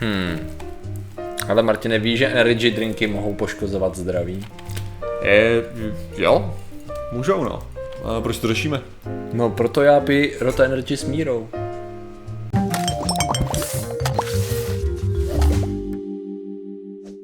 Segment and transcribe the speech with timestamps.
[0.00, 0.50] Hmm.
[1.48, 4.46] Ale Martine, ví, že energy drinky mohou poškozovat zdraví?
[5.22, 5.64] Je,
[6.16, 6.54] jo,
[7.12, 7.62] můžou no.
[8.04, 8.82] A proč to řešíme?
[9.32, 11.48] No, proto já piju Rota Energy s mírou.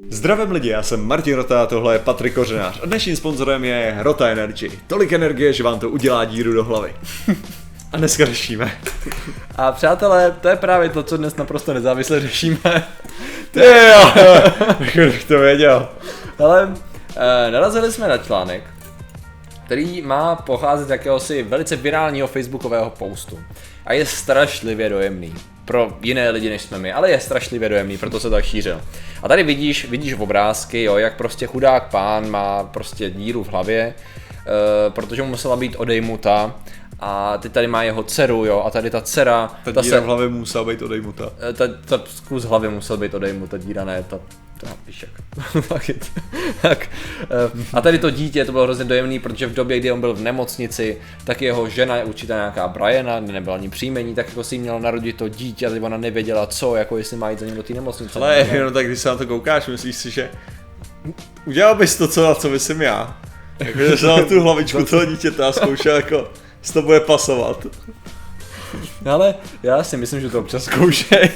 [0.09, 4.29] Zdravím lidi, já jsem Martin Rota, tohle je Patrik Kořenář a dnešním sponzorem je Rota
[4.29, 4.71] Energy.
[4.87, 6.93] Tolik energie, že vám to udělá díru do hlavy.
[7.91, 8.71] A dneska řešíme.
[9.55, 12.87] A přátelé, to je právě to, co dnes naprosto nezávisle řešíme.
[13.51, 14.11] Ty jo,
[14.95, 15.89] bych to věděl.
[16.39, 16.73] Ale
[17.47, 18.63] e, narazili jsme na článek,
[19.65, 23.39] který má pocházet z jakéhosi velice virálního facebookového postu.
[23.85, 25.33] A je strašlivě dojemný.
[25.65, 28.81] Pro jiné lidi než jsme my, ale je strašlivě dojemný, proto se tak šířil.
[29.23, 33.81] A tady vidíš, vidíš obrázky, jo, jak prostě chudák pán má prostě díru v hlavě,
[33.81, 33.93] e,
[34.89, 36.55] protože mu musela být odejmuta
[37.01, 39.51] a ty tady má jeho dceru, jo, a tady ta dcera...
[39.65, 41.29] Ta, ta díra se, v hlavě musela být odejmuta.
[41.49, 44.19] Eh, ta, ta kus hlavy musel být odejmuta, díra ne, ta,
[44.61, 45.11] ta víš jak.
[46.61, 46.89] tak,
[47.23, 47.27] eh,
[47.73, 50.21] a tady to dítě, to bylo hrozně dojemný, protože v době, kdy on byl v
[50.21, 54.79] nemocnici, tak jeho žena je určitá nějaká Briana, nebyla ani příjmení, tak jako si měla
[54.79, 57.73] narodit to dítě a ona nevěděla co, jako jestli má jít za ním do té
[57.73, 58.19] nemocnice.
[58.19, 60.29] Ale no, tak když se na to koukáš, myslíš si, že
[61.45, 63.17] udělal bys to, co na co myslím já.
[63.59, 66.27] Jakože na tu hlavičku toho dítěte a zkoušel jako
[66.67, 67.67] se to bude pasovat.
[69.09, 71.29] Ale já si myslím, že to občas zkoušej.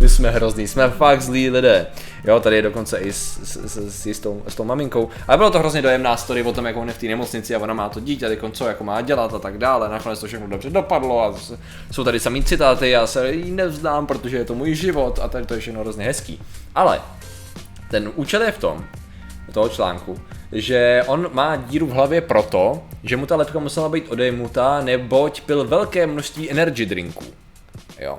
[0.00, 1.86] My jsme hrozný, jsme fakt zlí lidé.
[2.24, 5.08] Jo, tady je dokonce i s, s, s, s, tou, s tou maminkou.
[5.28, 7.58] Ale bylo to hrozně dojemná story o tom, jak on je v té nemocnici a
[7.58, 9.88] ona má to dítě, teď co jako má dělat a tak dále.
[9.88, 11.34] Nakonec to všechno dobře dopadlo a
[11.90, 15.46] jsou tady samý citáty, já se jí nevzdám, protože je to můj život a tady
[15.46, 16.40] to je všechno hrozně hezký.
[16.74, 17.00] Ale
[17.90, 18.84] ten účel je v tom,
[19.52, 20.20] toho článku,
[20.52, 25.40] že on má díru v hlavě proto, že mu ta lepka musela být odejmuta, neboť
[25.40, 27.24] pil velké množství energy drinků.
[27.98, 28.18] Jo.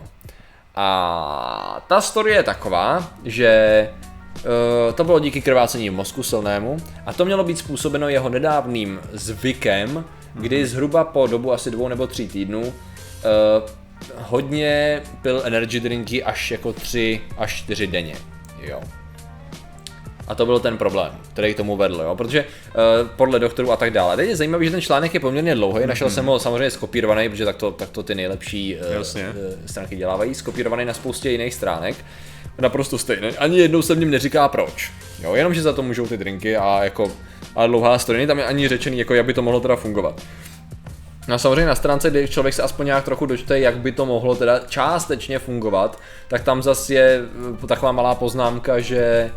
[0.75, 3.89] A ta story je taková, že
[4.35, 8.99] uh, to bylo díky krvácení v mozku silnému a to mělo být způsobeno jeho nedávným
[9.11, 10.65] zvykem, kdy mhm.
[10.65, 12.73] zhruba po dobu asi dvou nebo tří týdnů uh,
[14.17, 18.15] hodně pil energy drinky až jako tři až čtyři denně.
[18.61, 18.81] Jo.
[20.29, 22.15] A to byl ten problém, který k tomu vedl, jo?
[22.15, 24.15] protože uh, podle doktorů a tak dále.
[24.15, 26.11] Teď je zajímavé, že ten článek je poměrně dlouhý, našel mm-hmm.
[26.11, 29.03] jsem ho samozřejmě skopírovaný, protože tak to, tak to ty nejlepší uh,
[29.65, 31.95] stránky dělávají, skopírovaný na spoustě jiných stránek.
[32.59, 33.27] Naprosto stejný.
[33.27, 34.91] Ani jednou se v něm neříká proč.
[35.23, 37.11] Jo, jenom, že za to můžou ty drinky a jako
[37.55, 40.21] a dlouhá story, tam je ani řečený, jako jak by to mohlo teda fungovat.
[41.29, 44.35] No samozřejmě na stránce, kdy člověk se aspoň nějak trochu dočte, jak by to mohlo
[44.35, 47.21] teda částečně fungovat, tak tam zase je
[47.67, 49.31] taková malá poznámka, že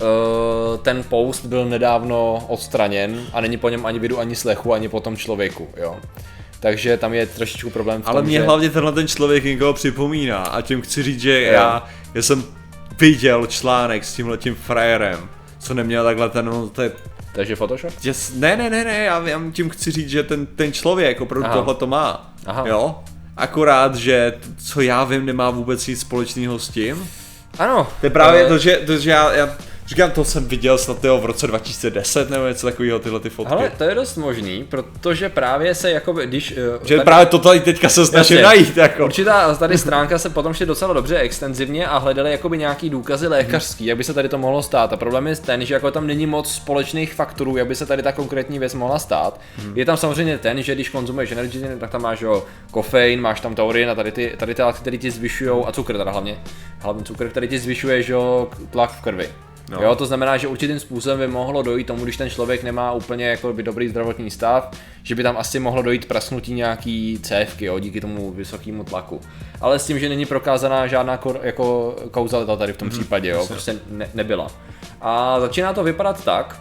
[0.00, 4.88] Eh, ten post byl nedávno odstraněn a není po něm ani vidu, ani slechu, ani
[4.88, 5.96] po tom člověku, jo.
[6.60, 8.44] Takže tam je trošičku problém v tom, Ale mě že...
[8.44, 11.84] hlavně tenhle ten člověk někoho připomíná a tím chci říct, že já,
[12.14, 12.44] já jsem
[13.00, 15.28] viděl článek s tímhle tím frajerem,
[15.58, 16.92] co neměl takhle ten, no, to je
[17.34, 17.92] takže Photoshop?
[18.04, 21.46] Yes, ne, ne, ne, ne, já, já tím chci říct, že ten, ten člověk opravdu
[21.46, 21.56] Aha.
[21.56, 22.34] tohle to má.
[22.46, 22.64] Aha.
[22.66, 22.98] Jo?
[23.36, 27.08] Akorát, že co já vím, nemá vůbec nic společného s tím.
[27.58, 27.88] Ano.
[28.00, 28.48] To je právě ale...
[28.48, 29.56] to, že, to, že já, já
[29.86, 33.52] Říkám, to jsem viděl snad v roce 2010 nebo něco takového, tyhle ty fotky.
[33.52, 36.50] Ale to je dost možný, protože právě se jako když...
[36.50, 39.04] Eh, že tady, právě to tady teďka se snažím najít, jako.
[39.04, 43.84] Určitá tady stránka se potom šli docela dobře extenzivně a hledali jakoby nějaký důkazy lékařský,
[43.84, 43.88] hmm.
[43.88, 44.92] jak by se tady to mohlo stát.
[44.92, 48.02] A problém je ten, že jako tam není moc společných faktorů, jak by se tady
[48.02, 49.40] ta konkrétní věc mohla stát.
[49.56, 49.78] Hmm.
[49.78, 53.54] Je tam samozřejmě ten, že když konzumuješ energy, tak tam máš jo, kofein, máš tam
[53.54, 56.38] taurin a tady ty, tady ty látky, které ti zvyšují, a cukr teda hlavně,
[56.78, 59.28] hlavně cukr, který ti zvyšuje, že jo, tlak v krvi.
[59.74, 59.82] No.
[59.82, 63.26] Jo, to znamená, že určitým způsobem by mohlo dojít tomu, když ten člověk nemá úplně
[63.26, 64.70] jako by dobrý zdravotní stav,
[65.02, 69.20] že by tam asi mohlo dojít prasknutí nějaký cévky, jo, díky tomu vysokému tlaku.
[69.60, 72.98] Ale s tím, že není prokázaná žádná kor, jako kauzalita tady v tom mm-hmm.
[72.98, 74.50] případě, jo, prostě ne, nebyla.
[75.00, 76.60] A začíná to vypadat tak,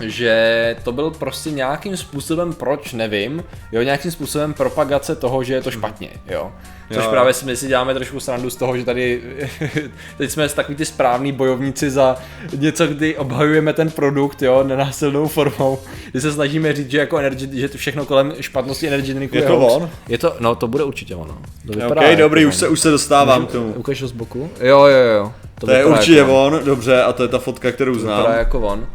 [0.00, 5.62] že to byl prostě nějakým způsobem, proč nevím, jo, nějakým způsobem propagace toho, že je
[5.62, 6.52] to špatně, jo.
[6.92, 7.10] Což jo.
[7.10, 9.22] právě si my si děláme trošku srandu z toho, že tady
[10.18, 12.16] teď jsme takový ty správní bojovníci za
[12.56, 15.78] něco, kdy obhajujeme ten produkt, jo, nenásilnou formou,
[16.10, 19.42] kdy se snažíme říct, že jako energy, že to všechno kolem špatnosti energy drinků je,
[19.42, 19.90] je to on?
[20.08, 21.38] Je to, no to bude určitě ono.
[21.66, 23.72] To ok, dobrý, jako už se, už se dostávám Můžu, k tomu.
[23.72, 24.50] Ukaž z boku?
[24.60, 25.32] Jo, jo, jo.
[25.60, 28.24] To, to je určitě jako on, dobře, a to je ta fotka, kterou znám.
[28.24, 28.86] To jako on.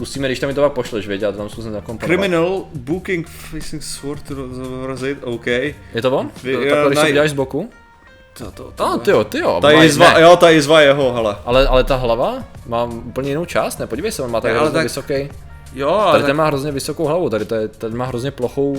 [0.00, 2.06] Zkusíme, když tam mi to pak pošleš, věď, já to tam zkusím zakomponovat.
[2.06, 5.46] Criminal Booking Facing Sword to rozrazit, OK.
[5.46, 6.30] Je to on?
[6.42, 7.04] Vy, to, takhle, když naj...
[7.04, 7.70] to uděláš z boku?
[8.38, 9.58] To, to, to, ah, ty jo, ty jo.
[9.62, 11.36] Ta jizva, jo, ta jizva jeho, hele.
[11.44, 13.86] Ale, ale ta hlava má úplně jinou část, ne?
[13.86, 14.82] Podívej se, on má tady hrozně tak...
[14.82, 15.28] vysoký.
[15.74, 16.28] Jo, ale Tady tak...
[16.28, 18.76] ten má hrozně vysokou hlavu, tady, tady, tady má hrozně plochou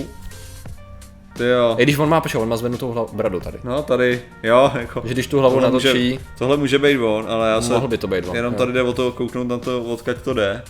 [1.36, 1.74] Ty jo.
[1.78, 3.58] I když on má, počkej, on má zvednutou hlavu, bradu tady.
[3.64, 5.02] No tady, jo, jako.
[5.04, 7.88] Že když tu hlavu tohle natočí, může, tohle může být on, ale já se mohl
[7.88, 8.36] by to být on.
[8.36, 8.58] jenom jo.
[8.58, 10.62] tady jde o to kouknout na to, odkud to jde.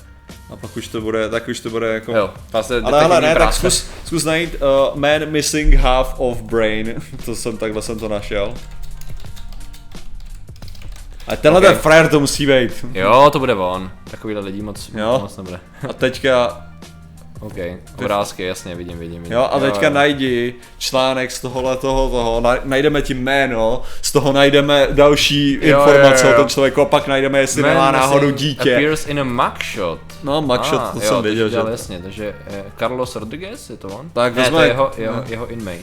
[0.53, 2.13] A pak už to bude, tak už to bude jako...
[2.17, 6.95] Jo, vlastně Ale hele, ne, tak zkus, zkus najít uh, Man Missing Half of Brain.
[7.25, 8.55] to jsem, takhle jsem to našel.
[11.29, 11.67] A tenhle Ok.
[11.67, 12.85] ten frajer to musí být.
[12.95, 13.91] Jo, to bude on.
[14.11, 15.19] Takovýhle lidí moc, Jo.
[15.23, 15.61] moc nebude.
[15.89, 16.67] A teďka,
[17.43, 17.55] OK,
[17.99, 19.23] obrázky, jasně, vidím, vidím.
[19.23, 19.33] vidím.
[19.37, 24.33] jo, a teďka najdi článek z tohohle toho, toho, na- najdeme ti jméno, z toho
[24.33, 26.33] najdeme další jo, informace jo.
[26.33, 28.75] o tom člověku a pak najdeme, jestli Man nemá náhodou dítě.
[28.75, 29.99] Appears in a mugshot.
[30.23, 31.71] No, mugshot, Ah, to jo, jsem dělal že...
[31.71, 34.11] Jasně, takže eh, Carlos Rodriguez, je to on?
[34.13, 35.83] Tak ne, to je jeho, jeho, jeho inmate.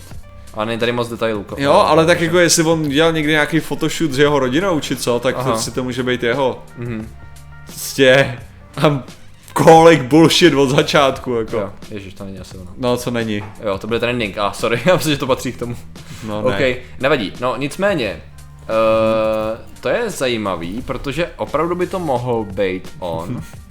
[0.53, 1.45] A není tady moc detailů.
[1.57, 5.19] Jo, ale tak jako jestli on dělal někdy nějaký photoshoot s jeho rodinou, či co,
[5.19, 5.51] tak Aha.
[5.51, 6.63] to, si to může být jeho.
[6.77, 7.07] Mhm.
[7.65, 8.37] Prostě,
[9.63, 11.57] kolik bullshit od začátku, jako.
[11.57, 12.71] Jo, ježiš, to není asi ono.
[12.77, 13.43] No, co není.
[13.63, 15.75] Jo, to bude trending, a ah, sorry, já myslím, že to patří k tomu.
[16.27, 16.75] No, OK, ne.
[16.99, 17.33] nevadí.
[17.39, 18.21] No nicméně,
[18.61, 23.41] uh, to je zajímavý, protože opravdu by to mohl být on.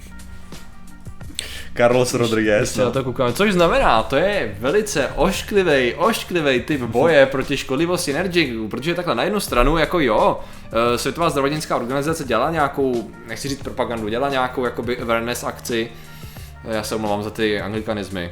[1.81, 2.91] Carlos Rodriguez, se na no.
[2.91, 3.33] to koukáme.
[3.33, 9.23] Což znamená, to je velice ošklivý, ošklivý typ boje proti škodlivosti energetiků, protože takhle na
[9.23, 10.39] jednu stranu, jako jo,
[10.93, 15.89] eh, Světová zdravotnická organizace dělá nějakou, nechci říct propagandu, dělá nějakou jakoby awareness akci,
[16.65, 18.31] Eh, já se omlouvám za ty anglikanizmy,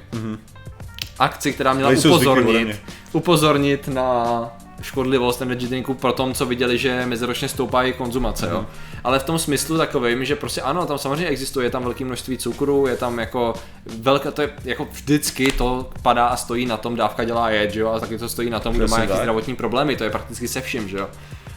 [1.20, 4.50] akci, která měla upozornit, upozornit na
[4.82, 8.66] škodlivost energy drinků pro tom, co viděli, že meziročně stoupá jejich konzumace, jo.
[9.04, 12.38] Ale v tom smyslu takovým, že prostě ano, tam samozřejmě existuje, je tam velké množství
[12.38, 13.54] cukru, je tam jako
[13.86, 17.80] velká, to je jako vždycky to padá a stojí na tom, dávka dělá jed, že
[17.80, 19.12] jo, a taky to stojí na tom, kdo má tak.
[19.12, 21.10] zdravotní problémy, to je prakticky se vším, že jo.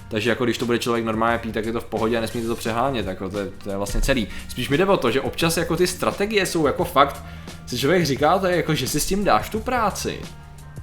[0.09, 2.47] Takže jako když to bude člověk normálně pít, tak je to v pohodě a nesmíte
[2.47, 4.29] to přehánět, jako to, je, to je vlastně celý.
[4.49, 7.23] Spíš mi jde o to, že občas jako ty strategie jsou jako fakt,
[7.67, 10.21] si člověk říká, to je jako, že si s tím dáš tu práci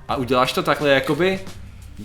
[0.07, 1.39] a uděláš to takhle jakoby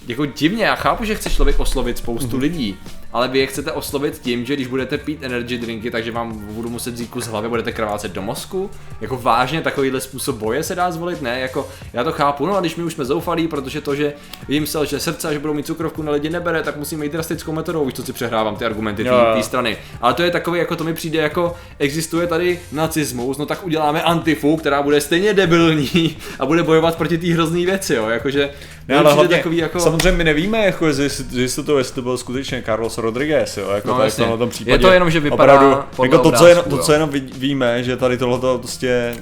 [0.09, 2.41] jako divně, já chápu, že chce člověk oslovit spoustu Mhm.
[2.41, 2.77] lidí,
[3.13, 6.69] ale vy je chcete oslovit tím, že když budete pít energy drinky, takže vám budu
[6.69, 8.71] muset vzít kus hlavy, budete krvácet do mozku.
[9.01, 11.41] Jako vážně takovýhle způsob boje se dá zvolit, ne?
[11.41, 14.13] Jako já to chápu, no a když my už jsme zoufalí, protože to, že
[14.49, 17.13] jim se že srdce, a že budou mít cukrovku na lidi nebere, tak musíme jít
[17.13, 19.77] drastickou metodou, už to si přehrávám ty argumenty té strany.
[20.01, 24.03] Ale to je takový, jako to mi přijde jako existuje tady nacismus, no tak uděláme
[24.03, 28.51] antifu, která bude stejně debilní a bude bojovat proti té hrozný věci, jo, jakože
[28.89, 29.81] Ne, ale hlavně, takový jako...
[29.81, 33.89] samozřejmě my nevíme, jako, jestli, jestli, to, jestli to byl skutečně Carlos Rodriguez, jo, jako
[33.89, 34.23] No, tady v jasně.
[34.25, 34.79] tomhle tom Je případě.
[34.79, 37.33] to jenom, že vypadá opravdu, podle jako to, co, jenom, obrázku, to, co jenom ví-
[37.37, 39.17] víme, že tady tohle prostě,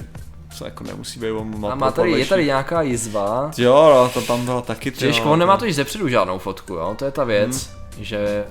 [0.58, 3.50] co jako nemusí být, on A má tady, je tady nějaká jizva.
[3.58, 6.94] Jo, no, to tam bylo taky, jo, on nemá to- již zepředu žádnou fotku, jo,
[6.98, 8.44] to je ta věc, že...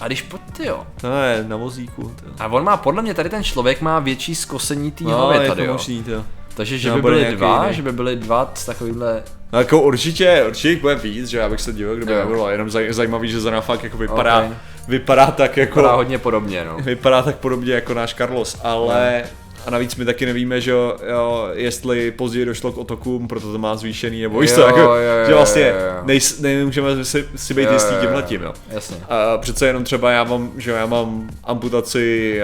[0.00, 0.86] A když pod ty jo.
[1.00, 2.32] To je na vozíku, ty jo.
[2.38, 5.48] A on má, podle mě tady ten člověk má větší skosení té No, hlavy je
[5.48, 5.72] tady, to jo.
[5.72, 6.24] možný, ty jo.
[6.54, 7.76] Takže že No, by byly nějaký dva, jiný.
[7.76, 9.22] že by byly dva s takovýmhle...
[9.52, 12.70] No, jako určitě, určitě jich bude víc, že já bych se divil, kdyby nebylo, jenom
[12.70, 14.50] zaj, zajímavý, že Zana fakt jako vypadá, Ok.
[14.88, 16.76] vypadá tak jako, Vypadá hodně podobně, no.
[16.84, 19.22] vypadá tak podobně jako náš Carlos, ale
[19.66, 23.58] a navíc my taky nevíme, že jo, jo, jestli později došlo k otokům, proto to
[23.58, 26.00] má zvýšený, nebo víš Jo, to, jako, jo, jo, že vlastně jo, jo.
[26.04, 28.38] nejs, nemůžeme si, si být Jo, jistý jo, jo.
[28.42, 28.52] jo.
[28.70, 28.96] Jasně.
[29.08, 32.38] A přece jenom třeba já mám, že jo, já mám amputaci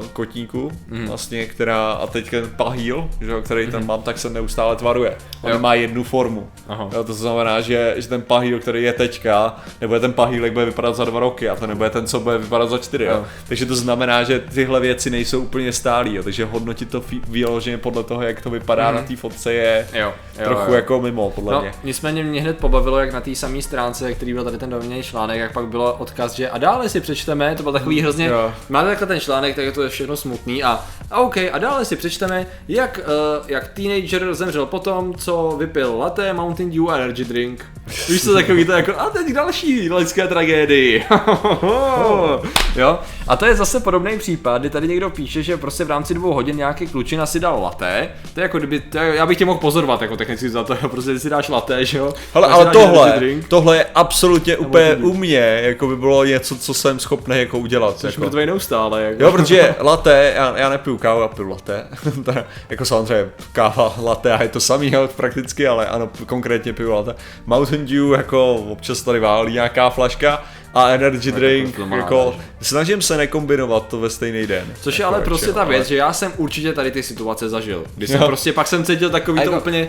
[0.00, 1.00] uh, kotníku, Mhm.
[1.00, 1.06] mm.
[1.08, 5.16] vlastně, která, a teď ten pahýl, že jo, který tam mám, tak se neustále tvaruje.
[5.42, 5.58] On Jo.
[5.58, 6.48] má jednu formu.
[6.68, 6.88] Aha.
[6.92, 10.64] Jo, to znamená, že, že ten pahýl, který je teďka, nebude ten pahýl, jak bude
[10.64, 13.04] vypadat za dva roky, a to nebude ten, co bude vypadat za čtyři.
[13.04, 13.10] Jo.
[13.12, 13.24] Jo.
[13.48, 16.22] Takže to znamená, že tyhle věci nejsou úplně stálý, jo.
[16.22, 18.94] takže hodnotit to vyloženě podle toho, jak to vypadá Mhm.
[19.00, 20.74] na té fotce, je Jo, jo, trochu jo.
[20.76, 21.72] jako mimo, podle No, mě.
[21.84, 25.40] nicméně mě hned pobavilo, jak na té samé stránce, který byl tady ten doměný článek,
[25.40, 28.52] jak pak bylo odkaz, že a dále si přečteme, to byl takový hrozně, Jo.
[28.68, 31.96] máte takhle ten článek, tak je to všechno smutný a, a OK, a dále si
[31.96, 37.64] přečteme, jak, uh, jak teenager zemřel potom, co vypil latte, Mountain Dew a energy drink.
[38.08, 41.04] Víš co, takový to jako, a teď další lidské tragédii.
[42.76, 46.14] jo, a to je zase podobný případ, kdy tady někdo píše, že prostě v rámci
[46.14, 49.38] dvou hodin nějaký klučina si dal latte, to je jako kdyby, to je, já bych
[49.38, 52.14] tě mohl pozorovat jako technicky za to, prostě si dáš latte, že jo.
[52.34, 55.10] Hele, ale tohle, tohle je absolutně úplně Mountain Dew.
[55.10, 57.98] u mě, jako by bylo něco, co jsem schopný jako udělat.
[58.00, 58.20] Jsi Jako.
[58.20, 59.22] mrtvej neustále, jako.
[59.22, 61.86] Jo, protože latte, já, já nepiju kávu, já piju latte.
[62.24, 66.72] To je jako samozřejmě káva, latte a je to samý jo, prakticky, ale ano, konkrétně
[66.72, 67.14] piju latte.
[67.46, 70.42] Mountain Dew, jako občas tady válí nějaká flaška
[70.74, 74.66] a energy drink, to má, jako snažím se nekombinovat to ve stejný den.
[74.80, 77.02] Což je jako, ale prostě jo, ta věc, ale- že já jsem určitě tady ty
[77.02, 77.84] situace zažil.
[77.96, 78.26] Kdy jsem Jo.
[78.26, 79.88] prostě, pak jsem cítil takový A to jako- úplně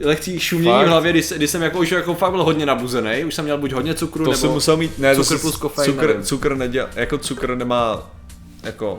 [0.00, 0.86] uh, lehký šumění Fakt?
[0.86, 3.44] v hlavě, kdy, se- kdy jsem jako už jako fakt byl hodně nabuzený, už jsem
[3.44, 6.22] měl buď hodně cukru, To nebo jsem musel mít, ne, cukr plus kofein, cukr, nevím.
[6.22, 8.10] cukr neděl, jako cukr nemá,
[8.62, 8.98] jako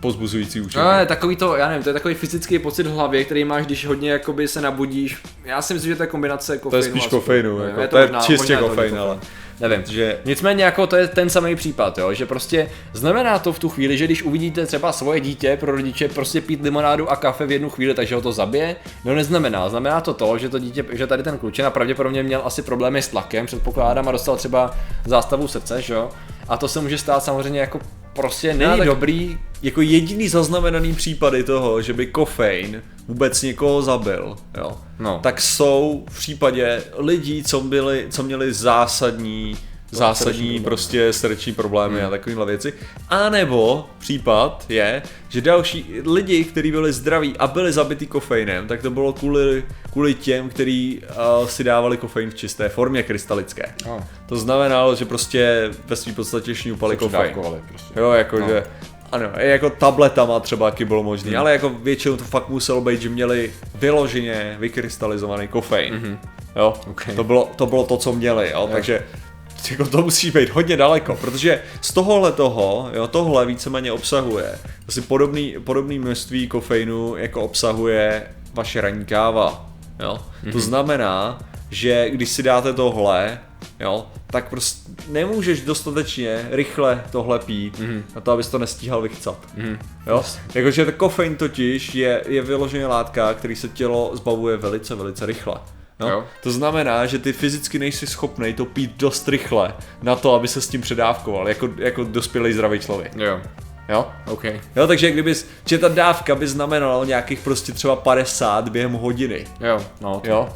[0.00, 0.86] pozbuzující účinek.
[0.86, 3.66] No, je takový to, já nevím, to je takový fyzický pocit v hlavě, který máš,
[3.66, 5.18] když hodně jakoby se nabudíš.
[5.44, 6.84] Já si myslím, že to je kombinace to kofeinu.
[6.86, 9.18] je spíš kofeinu, Nevím, jako, to je možná- čistě možná je to kofein, ale.
[9.60, 9.82] Nevím.
[9.86, 13.68] Že Nicméně jako to je ten samý případ, jo, že prostě znamená to v tu
[13.68, 17.52] chvíli, že když uvidíte třeba svoje dítě pro rodiče prostě pít limonádu a kafe v
[17.52, 19.68] jednu chvíli, takže ho to zabije, no neznamená.
[19.68, 23.08] Znamená to to, že to dítě, že tady ten klučina pravděpodobně měl asi problémy s
[23.08, 24.74] tlakem, předpokládám, a dostal třeba
[25.06, 26.10] zástavu srdce, že jo.
[26.48, 27.80] A to se může stát samozřejmě jako
[28.12, 34.36] prostě není tak- dobrý, jako jediný zaznamenaný případy toho, že by kofein vůbec někoho zabil,
[34.58, 35.20] jo, No.
[35.22, 39.56] tak jsou v případě lidí, co, byli, co měli zásadní
[39.90, 42.72] zásadní srdeční prostě srdeční problémy a takovéhle věci.
[43.08, 48.82] A nebo případ je, že další lidi, kteří byli zdraví a byli zabitý kofeinem, tak
[48.82, 51.02] to bylo kvůli, kvůli těm, kteří
[51.40, 53.74] uh, si dávali kofein v čisté formě krystalické.
[53.86, 54.00] No.
[54.26, 57.34] To znamenalo, že prostě ve své podstatě šňupali kofein.
[57.68, 58.00] Prostě.
[58.00, 58.88] Jo, jakože, No.
[59.12, 63.08] ano, jako tabletama třeba taky bylo možný, ale jako většinou to fakt muselo být, že
[63.08, 66.18] měli vyloženě vykrystalizovaný kofein.
[66.56, 67.04] Jo, Ok.
[67.16, 69.02] to, bylo, to bylo to, co měli, jo, takže
[69.70, 75.00] jako to musí být hodně daleko, protože z tohohle toho, jo, tohle víceméně obsahuje asi
[75.00, 80.18] podobný, podobný množství kofeinu, jako obsahuje vaše ranní káva, jo.
[80.52, 81.38] To znamená,
[81.70, 83.40] že když si dáte tohle,
[83.80, 87.80] jo, tak prostě nemůžeš dostatečně rychle tohle pít,
[88.14, 89.38] na to, abys to nestíhal vychcat.
[90.06, 90.24] Jo?
[90.54, 95.54] Jakože ten kofein totiž je, je vyloženě látka, který se tělo zbavuje velice, velice rychle.
[96.00, 96.08] No?
[96.08, 96.24] Jo.
[96.42, 100.60] To znamená, že ty fyzicky nejsi schopný to pít dost rychle na to, aby se
[100.60, 103.12] s tím předávkoval, jako, jako dospělý zdravý člověk.
[103.16, 103.40] Jo,
[103.88, 104.06] Jo?
[104.26, 104.44] OK.
[104.76, 109.46] Jo, takže kdybys, že ta dávka by znamenala nějakých prostě třeba 50 během hodiny.
[109.60, 110.48] Jo, no, to- Jo?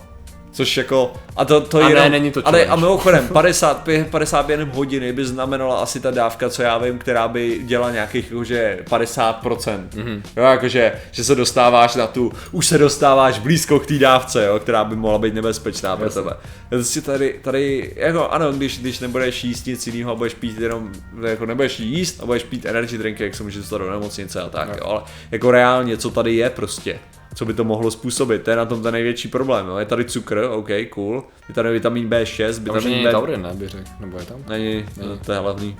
[0.54, 3.88] Což jako, a to, to A je ne, jenom, není to ale a mimochodem, 50,
[3.88, 7.92] bě- 50 během hodiny by znamenala asi ta dávka, co já vím, která by dělala
[7.92, 9.42] nějakých jakože 50%.
[9.42, 10.22] Mm-hmm.
[10.36, 14.58] Jo, jakože, že se dostáváš na tu, už se dostáváš blízko k té dávce, jo,
[14.58, 16.30] která by mohla být nebezpečná pro tebe.
[16.68, 20.92] Prostě tady, tady, jako ano, když, když nebudeš jíst nic jiného a budeš pít jenom,
[21.26, 24.48] jako nebudeš jíst a budeš pít energy drinky, jak se můžeš dostat do nemocnice a
[24.48, 26.98] tak, jo, ale jako reálně, co tady je prostě,
[27.34, 29.76] co by to mohlo způsobit, to je na tom ten největší problém, jo.
[29.76, 33.10] je tady cukr, ok, cool, je tady vitamin B6, Tam už vitamin není B...
[33.10, 34.44] taurin, ne, bych řekl, nebo je tam?
[34.48, 35.76] Není, no, to je hlavní.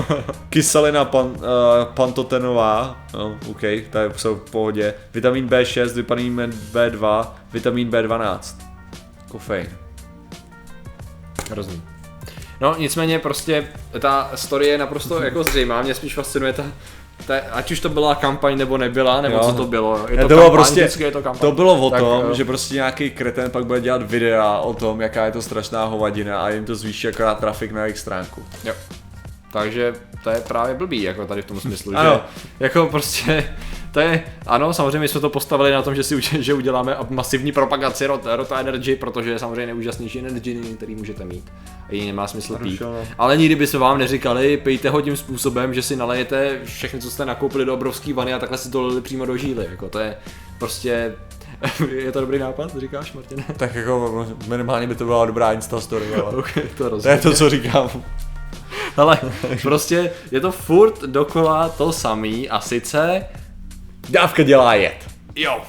[0.50, 1.34] Kyselina pan, uh,
[1.94, 3.60] pantotenová, no, ok,
[3.90, 4.94] to je v pohodě.
[5.14, 8.38] Vitamin B6, vitamin B2, vitamin B12.
[9.28, 9.68] Kofein.
[11.50, 11.82] Hrozný.
[12.60, 13.68] No nicméně prostě
[14.00, 16.64] ta story je naprosto jako zřejmá, mě spíš fascinuje ta,
[17.26, 19.42] ta ať už to byla kampaň nebo nebyla, nebo Jo.
[19.44, 20.06] co to bylo.
[20.08, 21.40] Je to, to bylo kampaň, prostě, je to kampaň.
[21.40, 22.34] to bylo o Tak, tom, jo.
[22.34, 26.40] že prostě nějaký kreten pak bude dělat videa o tom, jaká je to strašná hovadina
[26.40, 28.44] a jim to zvýší akorát trafik na jejich stránku.
[28.64, 28.74] Jo.
[29.52, 29.94] Takže
[30.24, 32.20] to je právě blbý, jako tady v tom smyslu, že Ano.
[32.60, 33.54] jako prostě,
[33.96, 38.06] to je, ano, samozřejmě jsme to postavili na tom, že si že uděláme masivní propagaci
[38.06, 41.52] Rot, Rota Energy, protože je samozřejmě nejúžasnější energy, který můžete mít.
[41.88, 42.82] A ji nemá smysl pít.
[43.18, 47.10] Ale nikdy by se vám neříkali, pijte ho tím způsobem, že si nalejete všechno, co
[47.10, 49.66] jste nakoupili do obrovský vany a takhle si to lili přímo do žíly.
[49.70, 50.16] Jako to je
[50.58, 51.14] prostě,
[51.96, 53.44] je to dobrý nápad, říkáš Martine?
[53.56, 57.18] Tak jako minimálně by to byla dobrá Insta story, ale Ok, to to je rozumím.
[57.18, 57.90] to, co říkám.
[58.96, 59.18] Ale
[59.62, 63.24] prostě je to furt dokola to samý a sice
[64.08, 65.10] Dávka dělá jet.
[65.36, 65.62] jo.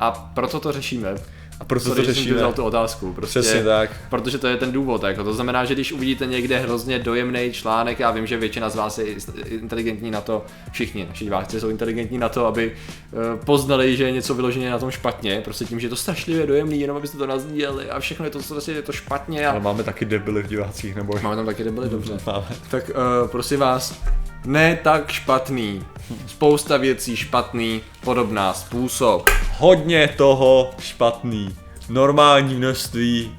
[0.00, 1.14] A proto to řešíme.
[1.60, 2.36] A proto Sorry, to jsem řešíme.
[2.36, 3.12] vzal tu otázku.
[3.12, 3.90] Prostě, Přesně tak.
[4.10, 5.02] Protože to je ten důvod.
[5.02, 8.76] Jako to znamená, že když uvidíte někde hrozně dojemný článek, já vím, že většina z
[8.76, 9.06] vás je
[9.46, 14.12] inteligentní na to, všichni naši diváci jsou inteligentní na to, aby eh, poznali, že je
[14.12, 15.40] něco vyloženě na tom špatně.
[15.44, 18.38] Prostě tím, že je to strašlivě dojemný, jenom abyste to nazdíleli a všechno je to,
[18.48, 19.46] prostě je to špatně.
[19.46, 22.18] A Ale máme taky debily v divácích, nebo máme tam taky nebyli dobře.
[22.26, 22.46] Máme.
[22.70, 22.90] Tak
[23.22, 24.00] uh, prosím vás,
[24.44, 25.84] ne tak špatný.
[26.26, 29.30] Spousta věcí špatný, podobná způsob.
[29.58, 31.56] Hodně toho špatný.
[31.88, 33.36] Normální množství.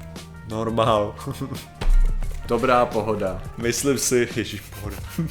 [0.48, 1.14] Normál.
[2.48, 3.42] Dobrá pohoda.
[3.56, 4.96] Myslím si, ježiš, pohoda.
[5.18, 5.26] Uh,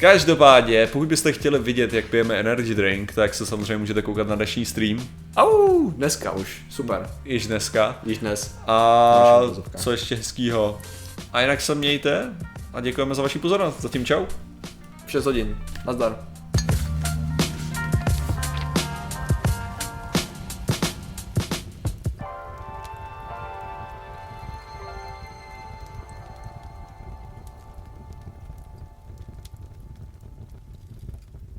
[0.00, 4.34] každopádně, pokud byste chtěli vidět, jak pijeme energy drink, tak se samozřejmě můžete koukat na
[4.34, 7.10] dnešní stream, Au, dneska už, super.
[7.24, 7.98] již dneska.
[8.06, 8.54] Již dnes.
[8.66, 9.40] A
[9.76, 10.78] co ještě hezkýho.
[11.32, 12.34] A jinak se mějte
[12.74, 13.80] a děkujeme za vaši pozornost.
[13.80, 14.24] Zatím čau.
[15.06, 15.56] 6 hodin.
[15.86, 16.12] Nazdar.